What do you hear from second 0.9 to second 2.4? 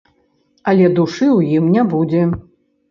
душы ў ім не будзе.